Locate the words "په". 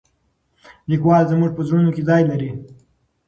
1.55-1.61